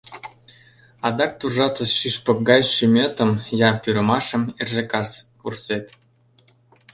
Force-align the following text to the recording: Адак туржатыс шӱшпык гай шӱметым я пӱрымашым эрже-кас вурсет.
Адак 1.07 1.31
туржатыс 1.39 1.89
шӱшпык 1.99 2.39
гай 2.49 2.61
шӱметым 2.73 3.31
я 3.67 3.69
пӱрымашым 3.81 4.43
эрже-кас 4.61 5.11
вурсет. 5.39 5.85